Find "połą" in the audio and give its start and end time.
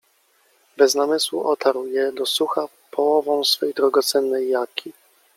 2.91-3.43